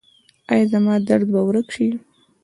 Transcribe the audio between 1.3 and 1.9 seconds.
به ورک شي؟